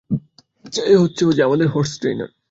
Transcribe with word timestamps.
আচ্ছা, 0.65 0.81
এ 0.85 0.95
হচ্ছে 0.97 1.23
ওজে- 1.25 1.41
আমাদের 1.47 1.67
হর্স 1.67 1.91
ট্রেইনার। 2.01 2.31